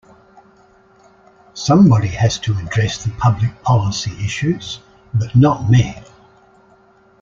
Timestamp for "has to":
2.07-2.57